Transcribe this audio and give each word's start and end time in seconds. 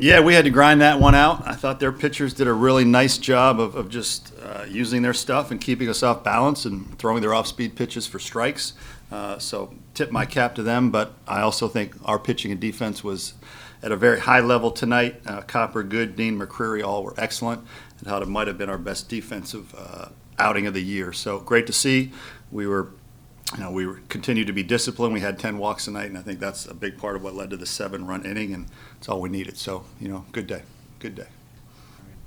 Yeah, 0.00 0.20
we 0.20 0.32
had 0.34 0.44
to 0.44 0.50
grind 0.50 0.80
that 0.80 1.00
one 1.00 1.16
out. 1.16 1.44
I 1.44 1.54
thought 1.54 1.80
their 1.80 1.90
pitchers 1.90 2.32
did 2.32 2.46
a 2.46 2.52
really 2.52 2.84
nice 2.84 3.18
job 3.18 3.58
of, 3.58 3.74
of 3.74 3.88
just 3.88 4.32
uh, 4.40 4.64
using 4.68 5.02
their 5.02 5.12
stuff 5.12 5.50
and 5.50 5.60
keeping 5.60 5.88
us 5.88 6.04
off 6.04 6.22
balance 6.22 6.64
and 6.64 6.96
throwing 7.00 7.20
their 7.20 7.34
off-speed 7.34 7.74
pitches 7.74 8.06
for 8.06 8.20
strikes. 8.20 8.74
Uh, 9.10 9.40
so 9.40 9.74
tip 9.94 10.12
my 10.12 10.24
cap 10.24 10.54
to 10.54 10.62
them, 10.62 10.92
but 10.92 11.14
I 11.26 11.40
also 11.40 11.66
think 11.66 11.96
our 12.04 12.20
pitching 12.20 12.52
and 12.52 12.60
defense 12.60 13.02
was 13.02 13.34
at 13.82 13.90
a 13.90 13.96
very 13.96 14.20
high 14.20 14.38
level 14.38 14.70
tonight. 14.70 15.20
Uh, 15.26 15.40
Copper, 15.40 15.82
Good, 15.82 16.14
Dean, 16.14 16.38
McCreary, 16.38 16.84
all 16.84 17.02
were 17.02 17.14
excellent, 17.18 17.64
and 17.98 18.06
how 18.06 18.18
it 18.18 18.28
might 18.28 18.46
have 18.46 18.56
been 18.56 18.70
our 18.70 18.78
best 18.78 19.08
defensive 19.08 19.74
uh, 19.76 20.10
outing 20.38 20.68
of 20.68 20.74
the 20.74 20.82
year. 20.82 21.12
So 21.12 21.40
great 21.40 21.66
to 21.66 21.72
see. 21.72 22.12
We 22.52 22.68
were 22.68 22.90
you 23.56 23.60
know, 23.60 23.70
we 23.70 23.86
continued 24.08 24.46
to 24.48 24.52
be 24.52 24.62
disciplined. 24.62 25.14
We 25.14 25.20
had 25.20 25.38
10 25.38 25.58
walks 25.58 25.86
tonight, 25.86 26.06
and 26.06 26.18
I 26.18 26.22
think 26.22 26.38
that's 26.38 26.66
a 26.66 26.74
big 26.74 26.98
part 26.98 27.16
of 27.16 27.22
what 27.22 27.34
led 27.34 27.50
to 27.50 27.56
the 27.56 27.66
seven 27.66 28.06
run 28.06 28.24
inning, 28.24 28.52
and 28.52 28.66
it's 28.98 29.08
all 29.08 29.20
we 29.20 29.28
needed. 29.28 29.56
So, 29.56 29.84
you 30.00 30.08
know, 30.08 30.26
good 30.32 30.46
day. 30.46 30.62
Good 30.98 31.14
day. 31.14 31.26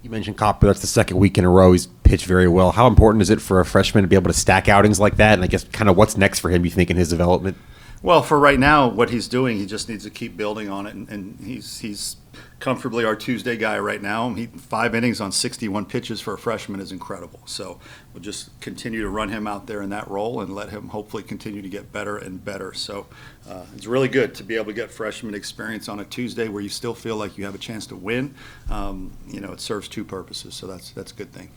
You 0.02 0.10
mentioned 0.10 0.38
Copper. 0.38 0.66
That's 0.66 0.82
the 0.82 0.88
second 0.88 1.18
week 1.18 1.38
in 1.38 1.46
a 1.46 1.50
row 1.50 1.74
he's 1.74 1.86
pitched 1.86 2.26
very 2.26 2.48
well. 2.48 2.72
How 2.72 2.88
important 2.88 3.22
is 3.22 3.30
it 3.30 3.40
for 3.40 3.60
a 3.60 3.66
freshman 3.66 4.04
to 4.04 4.08
be 4.08 4.16
able 4.16 4.32
to 4.32 4.38
stack 4.38 4.68
outings 4.68 5.00
like 5.00 5.18
that? 5.18 5.34
And 5.34 5.44
I 5.44 5.48
guess 5.48 5.64
kind 5.66 5.90
of 5.90 5.96
what's 5.96 6.18
next 6.18 6.40
for 6.40 6.50
him, 6.50 6.66
you 6.66 6.72
think, 6.72 6.90
in 6.90 6.98
his 6.98 7.10
development? 7.10 7.56
Well, 8.04 8.24
for 8.24 8.40
right 8.40 8.58
now, 8.58 8.88
what 8.88 9.12
he's 9.12 9.28
doing, 9.28 9.58
he 9.58 9.68
just 9.68 9.88
needs 9.88 10.04
to 10.06 10.10
keep 10.10 10.36
building 10.36 10.70
on 10.70 10.88
it, 10.88 10.96
and, 10.96 11.08
and 11.10 11.40
he's 11.40 11.80
he's 11.80 12.16
comfortably 12.60 13.06
our 13.06 13.16
Tuesday 13.16 13.56
guy 13.58 13.78
right 13.78 14.02
now. 14.02 14.34
He 14.34 14.48
five 14.48 14.96
innings 14.96 15.22
on 15.22 15.32
61 15.32 15.86
pitches 15.86 16.20
for 16.20 16.34
a 16.34 16.38
freshman 16.38 16.80
is 16.80 16.92
incredible. 16.92 17.42
So 17.46 17.80
we'll 18.12 18.24
just 18.24 18.60
continue 18.60 19.02
to 19.02 19.10
run 19.10 19.30
him 19.30 19.46
out 19.46 19.68
there 19.68 19.84
in 19.84 19.92
that 19.92 20.08
role 20.08 20.42
and 20.42 20.56
let 20.56 20.70
him 20.70 20.88
hopefully 20.88 21.22
continue 21.22 21.62
to 21.62 21.70
get 21.70 21.92
better 21.92 22.18
and 22.18 22.44
better. 22.44 22.74
So 22.74 23.06
uh, 23.48 23.66
it's 23.76 23.86
really 23.86 24.08
good 24.08 24.34
to 24.36 24.44
be 24.44 24.56
able 24.56 24.68
to 24.68 24.74
get 24.74 24.90
freshman 24.90 25.36
experience 25.36 25.88
on 25.88 26.00
a 26.00 26.06
Tuesday 26.06 26.48
where 26.48 26.64
you 26.64 26.70
still 26.70 26.96
feel 26.96 27.18
like 27.18 27.38
you 27.38 27.46
have 27.46 27.56
a 27.56 27.60
chance 27.60 27.86
to 27.88 27.96
win. 27.96 28.34
Um, 28.72 29.12
you 29.28 29.42
know, 29.42 29.52
it 29.52 29.60
serves 29.60 29.88
two 29.88 30.04
purposes, 30.06 30.56
so 30.56 30.66
that's 30.66 30.90
that's 30.92 31.12
a 31.12 31.16
good 31.16 31.32
thing. 31.32 31.52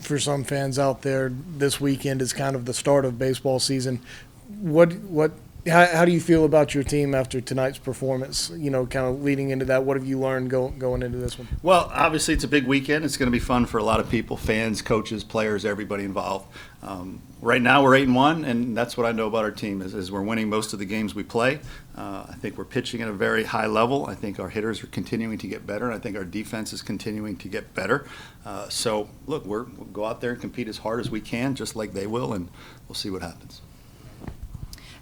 For 0.00 0.18
some 0.18 0.44
fans 0.44 0.78
out 0.78 1.02
there, 1.02 1.32
this 1.32 1.80
weekend 1.80 2.22
is 2.22 2.32
kind 2.32 2.56
of 2.56 2.64
the 2.64 2.74
start 2.74 3.04
of 3.04 3.18
baseball 3.18 3.58
season. 3.58 4.00
What 4.60 4.94
what 5.00 5.32
how, 5.66 5.86
how 5.86 6.04
do 6.04 6.12
you 6.12 6.20
feel 6.20 6.44
about 6.44 6.74
your 6.74 6.84
team 6.84 7.14
after 7.14 7.40
tonight's 7.40 7.78
performance? 7.78 8.50
You 8.50 8.70
know, 8.70 8.86
kind 8.86 9.06
of 9.06 9.22
leading 9.22 9.50
into 9.50 9.64
that, 9.66 9.84
what 9.84 9.96
have 9.96 10.06
you 10.06 10.18
learned 10.18 10.50
go, 10.50 10.68
going 10.68 11.02
into 11.02 11.18
this 11.18 11.38
one? 11.38 11.48
Well, 11.62 11.90
obviously, 11.92 12.34
it's 12.34 12.44
a 12.44 12.48
big 12.48 12.66
weekend. 12.66 13.04
It's 13.04 13.16
going 13.16 13.26
to 13.26 13.32
be 13.32 13.38
fun 13.38 13.66
for 13.66 13.78
a 13.78 13.84
lot 13.84 14.00
of 14.00 14.08
people, 14.08 14.36
fans, 14.36 14.82
coaches, 14.82 15.24
players, 15.24 15.64
everybody 15.64 16.04
involved. 16.04 16.46
Um, 16.82 17.20
right 17.42 17.60
now, 17.60 17.82
we're 17.82 17.94
eight 17.94 18.06
and 18.06 18.14
one, 18.14 18.44
and 18.44 18.76
that's 18.76 18.96
what 18.96 19.06
I 19.06 19.12
know 19.12 19.26
about 19.26 19.44
our 19.44 19.50
team 19.50 19.82
is, 19.82 19.94
is 19.94 20.10
we're 20.10 20.22
winning 20.22 20.48
most 20.48 20.72
of 20.72 20.78
the 20.78 20.86
games 20.86 21.14
we 21.14 21.22
play. 21.22 21.60
Uh, 21.96 22.24
I 22.28 22.34
think 22.34 22.56
we're 22.56 22.64
pitching 22.64 23.02
at 23.02 23.08
a 23.08 23.12
very 23.12 23.44
high 23.44 23.66
level. 23.66 24.06
I 24.06 24.14
think 24.14 24.40
our 24.40 24.48
hitters 24.48 24.82
are 24.82 24.86
continuing 24.86 25.36
to 25.38 25.46
get 25.46 25.66
better, 25.66 25.84
and 25.84 25.94
I 25.94 25.98
think 25.98 26.16
our 26.16 26.24
defense 26.24 26.72
is 26.72 26.80
continuing 26.80 27.36
to 27.36 27.48
get 27.48 27.74
better. 27.74 28.06
Uh, 28.46 28.68
so, 28.70 29.08
look, 29.26 29.44
we're, 29.44 29.64
we'll 29.64 29.88
go 29.88 30.06
out 30.06 30.22
there 30.22 30.30
and 30.30 30.40
compete 30.40 30.68
as 30.68 30.78
hard 30.78 31.00
as 31.00 31.10
we 31.10 31.20
can, 31.20 31.54
just 31.54 31.76
like 31.76 31.92
they 31.92 32.06
will, 32.06 32.32
and 32.32 32.48
we'll 32.88 32.94
see 32.94 33.10
what 33.10 33.20
happens. 33.20 33.60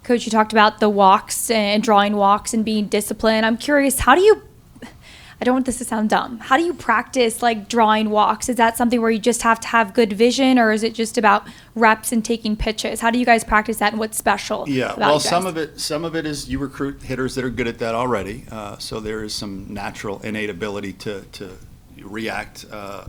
Coach, 0.09 0.25
you 0.25 0.33
talked 0.33 0.53
about 0.55 0.81
the 0.81 0.89
walks 0.89 1.51
and 1.51 1.83
drawing 1.83 2.17
walks 2.17 2.55
and 2.55 2.65
being 2.65 2.87
disciplined. 2.87 3.45
I'm 3.45 3.59
curious, 3.59 3.99
how 3.99 4.15
do 4.15 4.23
you? 4.23 4.43
I 4.83 5.45
don't 5.45 5.55
want 5.55 5.67
this 5.67 5.77
to 5.79 5.85
sound 5.85 6.09
dumb. 6.09 6.39
How 6.39 6.57
do 6.57 6.63
you 6.63 6.73
practice 6.73 7.43
like 7.43 7.69
drawing 7.69 8.09
walks? 8.09 8.49
Is 8.49 8.57
that 8.57 8.75
something 8.79 9.03
where 9.03 9.11
you 9.11 9.19
just 9.19 9.43
have 9.43 9.61
to 9.61 9.69
have 9.69 9.93
good 9.93 10.15
vision, 10.15 10.59
or 10.59 10.73
is 10.73 10.83
it 10.83 10.95
just 10.95 11.19
about 11.19 11.47
reps 11.75 12.11
and 12.11 12.25
taking 12.25 12.57
pitches? 12.57 13.03
How 13.03 13.11
do 13.11 13.19
you 13.19 13.27
guys 13.27 13.45
practice 13.45 13.77
that, 13.81 13.93
and 13.93 14.01
what's 14.01 14.17
special? 14.17 14.67
Yeah, 14.67 14.95
well, 14.97 15.21
some 15.21 15.45
of 15.45 15.59
it, 15.59 15.79
some 15.79 16.07
of 16.07 16.17
it 16.17 16.25
is 16.25 16.49
you 16.49 16.59
recruit 16.59 17.03
hitters 17.03 17.35
that 17.35 17.45
are 17.45 17.51
good 17.51 17.69
at 17.69 17.79
that 17.81 17.95
already. 17.95 18.47
Uh, 18.51 18.79
so 18.79 19.01
there 19.01 19.23
is 19.23 19.35
some 19.35 19.67
natural, 19.69 20.21
innate 20.21 20.49
ability 20.49 20.95
to 20.95 21.21
to 21.33 21.55
react 22.01 22.65
uh, 22.73 23.05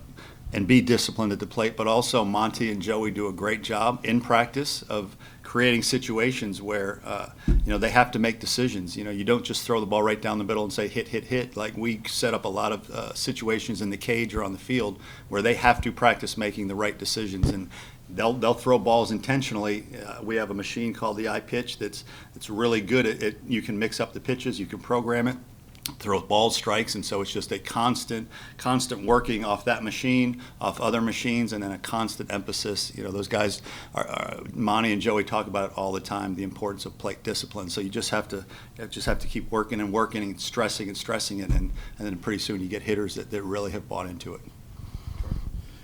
and 0.51 0.67
be 0.67 0.81
disciplined 0.81 1.31
at 1.31 1.39
the 1.39 1.47
plate. 1.47 1.75
But 1.77 1.87
also, 1.87 2.25
Monty 2.25 2.71
and 2.71 2.81
Joey 2.81 3.11
do 3.11 3.27
a 3.27 3.33
great 3.33 3.61
job 3.61 4.01
in 4.03 4.21
practice 4.21 4.81
of 4.83 5.15
creating 5.43 5.81
situations 5.81 6.61
where 6.61 7.01
uh, 7.03 7.29
you 7.47 7.71
know 7.71 7.77
they 7.77 7.89
have 7.89 8.11
to 8.11 8.19
make 8.19 8.39
decisions. 8.39 8.95
You 8.95 9.03
know, 9.03 9.09
you 9.11 9.23
don't 9.23 9.43
just 9.43 9.65
throw 9.65 9.79
the 9.79 9.85
ball 9.85 10.03
right 10.03 10.21
down 10.21 10.37
the 10.37 10.43
middle 10.43 10.63
and 10.63 10.71
say 10.71 10.87
hit, 10.87 11.07
hit, 11.07 11.25
hit. 11.25 11.57
Like 11.57 11.75
we 11.75 12.01
set 12.07 12.33
up 12.33 12.45
a 12.45 12.49
lot 12.49 12.71
of 12.71 12.89
uh, 12.89 13.13
situations 13.13 13.81
in 13.81 13.89
the 13.89 13.97
cage 13.97 14.35
or 14.35 14.43
on 14.43 14.53
the 14.53 14.59
field 14.59 14.99
where 15.27 15.41
they 15.41 15.55
have 15.55 15.81
to 15.81 15.91
practice 15.91 16.37
making 16.37 16.67
the 16.67 16.75
right 16.75 16.97
decisions 16.97 17.49
and. 17.49 17.69
They'll, 18.11 18.33
they'll 18.33 18.55
throw 18.55 18.79
balls 18.79 19.11
intentionally. 19.11 19.85
Uh, 20.03 20.23
we 20.23 20.35
have 20.37 20.49
a 20.49 20.53
machine 20.55 20.95
called 20.95 21.15
the 21.17 21.25
iPitch 21.25 21.77
that's 21.77 22.05
that's 22.33 22.49
really 22.49 22.81
good 22.81 23.05
at 23.05 23.21
it. 23.21 23.37
You 23.47 23.61
can 23.61 23.77
mix 23.77 23.99
up 23.99 24.13
the 24.13 24.19
pitches, 24.19 24.59
you 24.59 24.65
can 24.65 24.79
program 24.79 25.27
it, 25.27 25.37
throw 25.99 26.19
ball 26.21 26.49
strikes, 26.49 26.95
and 26.95 27.05
so 27.05 27.21
it's 27.21 27.31
just 27.31 27.51
a 27.51 27.59
constant, 27.59 28.27
constant 28.57 29.05
working 29.05 29.43
off 29.43 29.65
that 29.65 29.83
machine, 29.83 30.41
off 30.61 30.79
other 30.79 31.01
machines, 31.01 31.53
and 31.53 31.63
then 31.63 31.71
a 31.71 31.77
constant 31.77 32.31
emphasis. 32.31 32.91
You 32.95 33.03
know, 33.03 33.11
those 33.11 33.27
guys, 33.27 33.61
are, 33.95 34.07
are, 34.07 34.39
Monty 34.53 34.93
and 34.93 35.01
Joey 35.01 35.23
talk 35.23 35.47
about 35.47 35.71
it 35.71 35.77
all 35.77 35.91
the 35.91 35.99
time, 35.99 36.35
the 36.35 36.43
importance 36.43 36.85
of 36.85 36.97
plate 36.97 37.23
discipline. 37.23 37.69
So 37.69 37.81
you 37.81 37.89
just 37.89 38.11
have 38.11 38.27
to, 38.29 38.45
just 38.89 39.05
have 39.07 39.19
to 39.19 39.27
keep 39.27 39.51
working 39.51 39.79
and 39.79 39.91
working 39.91 40.23
and 40.23 40.39
stressing 40.39 40.87
and 40.87 40.97
stressing 40.97 41.39
it, 41.39 41.49
and, 41.49 41.71
and 41.97 42.07
then 42.07 42.17
pretty 42.17 42.39
soon 42.39 42.61
you 42.61 42.67
get 42.67 42.83
hitters 42.83 43.15
that, 43.15 43.31
that 43.31 43.43
really 43.43 43.71
have 43.71 43.87
bought 43.87 44.07
into 44.07 44.33
it. 44.33 44.41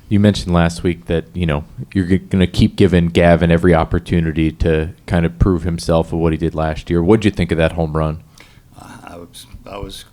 You 0.07 0.19
mentioned 0.19 0.53
last 0.53 0.83
week 0.83 1.05
that 1.05 1.35
you 1.35 1.47
know 1.47 1.65
you're 1.93 2.05
going 2.05 2.39
to 2.39 2.47
keep 2.47 2.75
giving 2.75 3.07
Gavin 3.07 3.49
every 3.49 3.73
opportunity 3.73 4.51
to 4.51 4.93
kind 5.07 5.25
of 5.25 5.39
prove 5.39 5.63
himself 5.63 6.13
of 6.13 6.19
what 6.19 6.31
he 6.31 6.37
did 6.37 6.53
last 6.53 6.91
year. 6.91 7.01
What'd 7.01 7.25
you 7.25 7.31
think 7.31 7.51
of 7.51 7.57
that 7.57 7.71
home 7.71 7.97
run? 7.97 8.23
I 9.25 9.29
was 9.29 9.45
I 9.65 9.77
was 9.77 10.05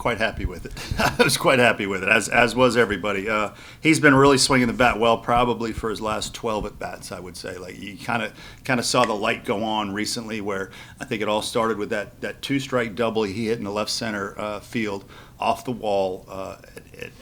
quite 0.00 0.16
happy 0.18 0.46
with 0.46 0.64
it. 0.64 0.72
I 1.20 1.22
was 1.22 1.36
quite 1.36 1.58
happy 1.58 1.86
with 1.86 2.02
it, 2.02 2.08
as 2.08 2.28
as 2.28 2.56
was 2.56 2.76
everybody. 2.76 3.28
Uh, 3.28 3.50
he's 3.80 4.00
been 4.00 4.14
really 4.14 4.38
swinging 4.38 4.66
the 4.66 4.72
bat 4.72 4.98
well, 4.98 5.18
probably 5.18 5.72
for 5.72 5.90
his 5.90 6.00
last 6.00 6.34
12 6.34 6.66
at 6.66 6.78
bats. 6.78 7.12
I 7.12 7.20
would 7.20 7.36
say, 7.36 7.58
like 7.58 7.78
you 7.78 7.98
kind 7.98 8.22
of 8.22 8.32
kind 8.64 8.80
of 8.80 8.86
saw 8.86 9.04
the 9.04 9.14
light 9.14 9.44
go 9.44 9.62
on 9.62 9.92
recently, 9.92 10.40
where 10.40 10.70
I 10.98 11.04
think 11.04 11.20
it 11.20 11.28
all 11.28 11.42
started 11.42 11.76
with 11.76 11.90
that 11.90 12.20
that 12.22 12.40
two 12.42 12.58
strike 12.58 12.94
double 12.94 13.22
he 13.24 13.46
hit 13.46 13.58
in 13.58 13.64
the 13.64 13.70
left 13.70 13.90
center 13.90 14.34
uh, 14.40 14.60
field 14.60 15.04
off 15.38 15.64
the 15.64 15.72
wall. 15.72 16.24
Uh, 16.28 16.56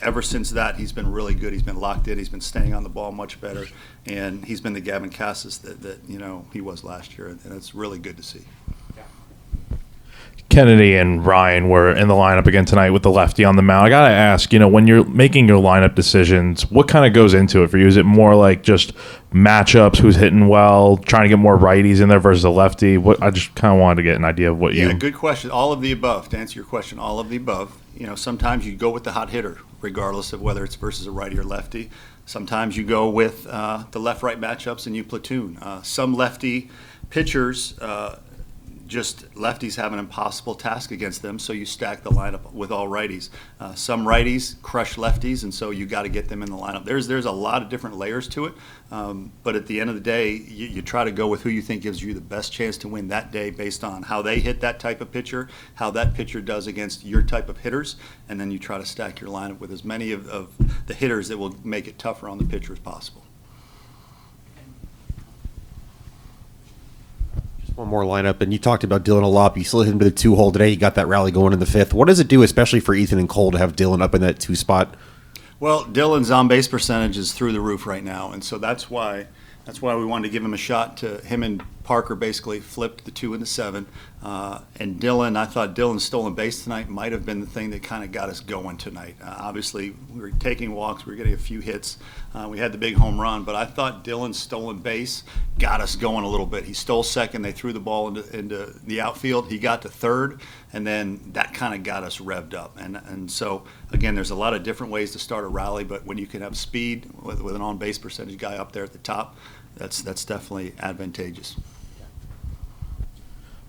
ever 0.01 0.21
since 0.21 0.51
that, 0.51 0.77
he's 0.77 0.93
been 0.93 1.11
really 1.11 1.35
good. 1.35 1.51
He's 1.51 1.61
been 1.61 1.79
locked 1.79 2.07
in. 2.07 2.17
He's 2.17 2.29
been 2.29 2.41
staying 2.41 2.73
on 2.73 2.83
the 2.83 2.89
ball 2.89 3.11
much 3.11 3.41
better, 3.41 3.65
and 4.05 4.43
he's 4.45 4.61
been 4.61 4.73
the 4.73 4.81
Gavin 4.81 5.09
Casas 5.09 5.57
that, 5.59 5.81
that 5.81 5.99
you 6.07 6.17
know 6.17 6.45
he 6.53 6.61
was 6.61 6.85
last 6.85 7.17
year, 7.17 7.27
and 7.27 7.53
it's 7.53 7.75
really 7.75 7.99
good 7.99 8.15
to 8.15 8.23
see. 8.23 8.45
Kennedy 10.49 10.95
and 10.95 11.25
Ryan 11.25 11.69
were 11.69 11.91
in 11.91 12.07
the 12.07 12.13
lineup 12.13 12.47
again 12.47 12.65
tonight 12.65 12.89
with 12.91 13.03
the 13.03 13.11
lefty 13.11 13.43
on 13.45 13.55
the 13.55 13.61
mound. 13.61 13.85
I 13.85 13.89
gotta 13.89 14.13
ask, 14.13 14.51
you 14.53 14.59
know, 14.59 14.67
when 14.67 14.87
you're 14.87 15.03
making 15.05 15.47
your 15.47 15.61
lineup 15.61 15.95
decisions, 15.95 16.69
what 16.71 16.87
kind 16.87 17.05
of 17.05 17.13
goes 17.13 17.33
into 17.33 17.63
it 17.63 17.69
for 17.69 17.77
you? 17.77 17.87
Is 17.87 17.97
it 17.97 18.05
more 18.05 18.35
like 18.35 18.63
just 18.63 18.93
matchups, 19.33 19.97
who's 19.97 20.15
hitting 20.15 20.47
well, 20.47 20.97
trying 20.97 21.23
to 21.23 21.29
get 21.29 21.39
more 21.39 21.57
righties 21.57 22.01
in 22.01 22.09
there 22.09 22.19
versus 22.19 22.43
a 22.43 22.49
lefty? 22.49 22.97
What 22.97 23.21
I 23.21 23.29
just 23.29 23.53
kind 23.55 23.73
of 23.73 23.79
wanted 23.79 23.97
to 23.97 24.03
get 24.03 24.15
an 24.15 24.25
idea 24.25 24.51
of 24.51 24.57
what 24.57 24.73
Yeah, 24.73 24.83
you. 24.83 24.87
Yeah, 24.89 24.93
good 24.95 25.15
question. 25.15 25.51
All 25.51 25.71
of 25.71 25.81
the 25.81 25.91
above. 25.91 26.29
To 26.29 26.37
answer 26.37 26.57
your 26.57 26.65
question, 26.65 26.97
all 26.99 27.19
of 27.19 27.29
the 27.29 27.37
above. 27.37 27.77
You 27.95 28.07
know, 28.07 28.15
sometimes 28.15 28.65
you 28.65 28.75
go 28.75 28.89
with 28.89 29.03
the 29.03 29.11
hot 29.11 29.29
hitter, 29.29 29.59
regardless 29.81 30.33
of 30.33 30.41
whether 30.41 30.63
it's 30.63 30.75
versus 30.75 31.05
a 31.05 31.11
righty 31.11 31.37
or 31.37 31.43
lefty. 31.43 31.89
Sometimes 32.25 32.77
you 32.77 32.83
go 32.83 33.09
with 33.09 33.47
uh, 33.47 33.83
the 33.91 33.99
left-right 33.99 34.39
matchups 34.39 34.85
and 34.87 34.95
you 34.95 35.03
platoon. 35.03 35.57
Uh, 35.61 35.81
some 35.81 36.13
lefty 36.13 36.69
pitchers, 37.09 37.77
uh, 37.79 38.19
just 38.89 39.31
lefties 39.35 39.75
have 39.75 39.93
an 39.93 39.99
impossible 39.99 40.55
task 40.55 40.91
against 40.91 41.21
them, 41.21 41.37
so 41.37 41.53
you 41.53 41.65
stack 41.65 42.01
the 42.03 42.09
lineup 42.09 42.51
with 42.51 42.71
all 42.71 42.87
righties. 42.87 43.29
Uh, 43.59 43.73
some 43.75 44.03
righties 44.03 44.59
crush 44.63 44.95
lefties, 44.95 45.43
and 45.43 45.53
so 45.53 45.69
you 45.69 45.85
got 45.85 46.01
to 46.01 46.09
get 46.09 46.27
them 46.27 46.41
in 46.41 46.49
the 46.49 46.57
lineup. 46.57 46.83
There's 46.83 47.07
there's 47.07 47.25
a 47.25 47.31
lot 47.31 47.61
of 47.61 47.69
different 47.69 47.97
layers 47.97 48.27
to 48.29 48.45
it, 48.45 48.53
um, 48.91 49.31
but 49.43 49.55
at 49.55 49.67
the 49.67 49.79
end 49.79 49.89
of 49.91 49.95
the 49.95 50.01
day, 50.01 50.31
you, 50.31 50.67
you 50.67 50.81
try 50.81 51.03
to 51.03 51.11
go 51.11 51.27
with 51.27 51.43
who 51.43 51.49
you 51.49 51.61
think 51.61 51.83
gives 51.83 52.01
you 52.01 52.13
the 52.15 52.19
best 52.19 52.51
chance 52.51 52.77
to 52.79 52.87
win 52.87 53.07
that 53.09 53.31
day 53.31 53.51
based 53.51 53.83
on 53.83 54.01
how 54.03 54.21
they 54.23 54.39
hit 54.39 54.59
that 54.61 54.79
type 54.79 54.99
of 55.01 55.11
pitcher, 55.11 55.47
how 55.75 55.91
that 55.91 56.15
pitcher 56.15 56.41
does 56.41 56.65
against 56.65 57.05
your 57.05 57.21
type 57.21 57.47
of 57.47 57.59
hitters, 57.59 57.95
and 58.27 58.41
then 58.41 58.49
you 58.49 58.57
try 58.57 58.79
to 58.79 58.85
stack 58.85 59.21
your 59.21 59.29
lineup 59.29 59.59
with 59.59 59.71
as 59.71 59.85
many 59.85 60.11
of, 60.11 60.27
of 60.27 60.49
the 60.87 60.95
hitters 60.95 61.27
that 61.27 61.37
will 61.37 61.55
make 61.63 61.87
it 61.87 61.99
tougher 61.99 62.27
on 62.27 62.39
the 62.39 62.43
pitcher 62.43 62.73
as 62.73 62.79
possible. 62.79 63.23
One 67.79 67.87
more 67.87 68.03
lineup, 68.03 68.41
and 68.41 68.51
you 68.51 68.59
talked 68.59 68.83
about 68.83 69.05
Dylan 69.05 69.23
a 69.23 69.27
lot. 69.27 69.53
but 69.53 69.59
You 69.59 69.63
slid 69.63 69.87
him 69.87 69.99
to 69.99 70.03
the 70.03 70.11
two 70.11 70.35
hole 70.35 70.51
today. 70.51 70.67
You 70.67 70.75
got 70.75 70.95
that 70.95 71.07
rally 71.07 71.31
going 71.31 71.53
in 71.53 71.59
the 71.59 71.65
fifth. 71.65 71.93
What 71.93 72.09
does 72.09 72.19
it 72.19 72.27
do, 72.27 72.43
especially 72.43 72.81
for 72.81 72.93
Ethan 72.93 73.17
and 73.17 73.29
Cole, 73.29 73.51
to 73.51 73.57
have 73.57 73.73
Dylan 73.73 74.01
up 74.01 74.13
in 74.13 74.19
that 74.19 74.37
two 74.37 74.53
spot? 74.57 74.95
Well, 75.61 75.85
Dylan's 75.85 76.29
on 76.29 76.49
base 76.49 76.67
percentage 76.67 77.17
is 77.17 77.31
through 77.31 77.53
the 77.53 77.61
roof 77.61 77.87
right 77.87 78.03
now, 78.03 78.33
and 78.33 78.43
so 78.43 78.57
that's 78.57 78.89
why 78.89 79.27
that's 79.63 79.81
why 79.81 79.95
we 79.95 80.03
wanted 80.03 80.27
to 80.27 80.29
give 80.33 80.43
him 80.43 80.53
a 80.53 80.57
shot 80.57 80.97
to 80.97 81.19
him 81.19 81.41
and 81.41 81.63
Parker 81.83 82.15
basically 82.15 82.59
flipped 82.59 83.05
the 83.05 83.11
two 83.11 83.33
and 83.33 83.41
the 83.41 83.47
seven. 83.47 83.87
Uh, 84.21 84.59
and 84.75 84.99
Dylan, 84.99 85.37
I 85.37 85.45
thought 85.45 85.75
Dylan's 85.75 86.03
stolen 86.03 86.33
base 86.33 86.63
tonight 86.63 86.89
might 86.89 87.13
have 87.13 87.25
been 87.25 87.39
the 87.39 87.47
thing 87.47 87.69
that 87.69 87.83
kind 87.83 88.03
of 88.03 88.11
got 88.11 88.29
us 88.29 88.41
going 88.41 88.77
tonight. 88.77 89.15
Uh, 89.23 89.35
obviously, 89.39 89.95
we 90.13 90.19
were 90.19 90.31
taking 90.31 90.73
walks, 90.73 91.05
we 91.05 91.13
were 91.13 91.15
getting 91.15 91.33
a 91.33 91.37
few 91.37 91.61
hits. 91.61 91.97
Uh, 92.35 92.47
we 92.49 92.59
had 92.59 92.73
the 92.73 92.77
big 92.77 92.95
home 92.95 93.19
run, 93.19 93.43
but 93.43 93.55
I 93.55 93.65
thought 93.65 94.03
Dylan's 94.03 94.37
stolen 94.37 94.79
base 94.79 95.23
got 95.57 95.79
us 95.79 95.95
going 95.95 96.25
a 96.25 96.27
little 96.27 96.45
bit. 96.45 96.65
He 96.65 96.73
stole 96.73 97.01
second, 97.01 97.43
they 97.43 97.53
threw 97.53 97.71
the 97.71 97.79
ball 97.79 98.09
into, 98.09 98.37
into 98.37 98.75
the 98.85 98.99
outfield. 99.01 99.49
He 99.49 99.57
got 99.57 99.81
to 99.83 99.89
third, 99.89 100.41
and 100.73 100.85
then 100.85 101.31
that 101.33 101.53
kind 101.53 101.73
of 101.73 101.83
got 101.83 102.03
us 102.03 102.19
revved 102.19 102.53
up. 102.53 102.77
And, 102.77 102.97
and 102.97 103.31
so, 103.31 103.63
again, 103.91 104.15
there's 104.15 104.31
a 104.31 104.35
lot 104.35 104.53
of 104.53 104.63
different 104.63 104.91
ways 104.91 105.11
to 105.13 105.19
start 105.19 105.45
a 105.45 105.47
rally, 105.47 105.85
but 105.85 106.05
when 106.05 106.17
you 106.17 106.27
can 106.27 106.41
have 106.41 106.57
speed 106.57 107.09
with, 107.21 107.41
with 107.41 107.55
an 107.55 107.61
on 107.61 107.77
base 107.77 107.97
percentage 107.97 108.37
guy 108.37 108.57
up 108.57 108.73
there 108.73 108.83
at 108.83 108.91
the 108.91 108.99
top, 108.99 109.37
that's, 109.79 110.01
that's 110.01 110.23
definitely 110.25 110.73
advantageous. 110.79 111.55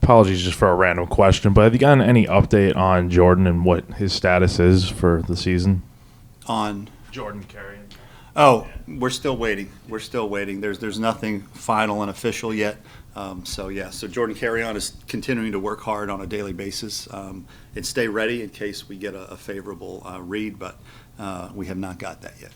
Apologies 0.03 0.43
just 0.43 0.59
for 0.59 0.69
a 0.69 0.75
random 0.75 1.07
question, 1.07 1.53
but 1.53 1.63
have 1.63 1.73
you 1.73 1.79
gotten 1.79 2.03
any 2.03 2.27
update 2.27 2.75
on 2.75 3.11
Jordan 3.11 3.47
and 3.47 3.65
what 3.65 3.85
his 3.95 4.13
status 4.13 4.59
is 4.59 4.89
for 4.89 5.23
the 5.29 5.37
season? 5.37 5.83
On 6.47 6.89
Jordan 7.13 7.45
Carrion. 7.45 7.87
Oh, 8.35 8.67
we're 8.89 9.11
still 9.11 9.37
waiting. 9.37 9.71
We're 9.89 10.01
still 10.01 10.29
waiting. 10.29 10.61
There's, 10.61 10.79
there's 10.79 10.99
nothing 10.99 11.43
final 11.43 12.03
and 12.03 12.11
official 12.11 12.53
yet. 12.53 12.79
Um, 13.15 13.45
so 13.45 13.69
yeah, 13.69 13.91
so 13.91 14.09
Jordan 14.09 14.37
Carrion 14.37 14.77
is 14.77 14.95
continuing 15.09 15.53
to 15.53 15.59
work 15.59 15.81
hard 15.81 16.11
on 16.11 16.21
a 16.21 16.27
daily 16.27 16.53
basis 16.53 17.13
um, 17.13 17.45
and 17.75 17.85
stay 17.85 18.09
ready 18.09 18.43
in 18.43 18.51
case 18.51 18.89
we 18.89 18.97
get 18.97 19.15
a, 19.15 19.33
a 19.33 19.37
favorable 19.37 20.03
uh, 20.07 20.21
read, 20.21 20.59
but 20.59 20.79
uh, 21.19 21.51
we 21.55 21.67
have 21.67 21.79
not 21.79 21.99
got 21.99 22.23
that 22.23 22.35
yet. 22.41 22.53